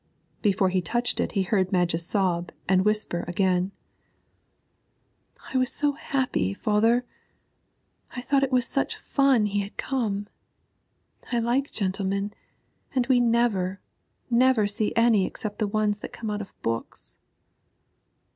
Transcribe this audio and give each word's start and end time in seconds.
Before 0.41 0.69
he 0.69 0.81
touched 0.81 1.19
it 1.19 1.33
he 1.33 1.43
heard 1.43 1.71
Madge 1.71 1.93
sob 2.01 2.51
and 2.67 2.83
whisper 2.83 3.23
again: 3.27 3.71
'I 5.53 5.59
was 5.59 5.71
so 5.71 5.91
happy, 5.91 6.55
father; 6.55 7.05
I 8.15 8.21
thought 8.21 8.41
it 8.41 8.51
was 8.51 8.65
such 8.65 8.95
fun 8.97 9.45
he 9.45 9.59
had 9.59 9.77
come. 9.77 10.25
I 11.31 11.37
like 11.37 11.71
gentlemen, 11.71 12.33
and 12.95 13.05
we 13.05 13.19
never, 13.19 13.79
never 14.27 14.65
see 14.65 14.91
any 14.95 15.23
except 15.27 15.59
the 15.59 15.67
ones 15.67 15.99
that 15.99 16.11
come 16.13 16.31
out 16.31 16.41
of 16.41 16.59
books.' 16.63 17.17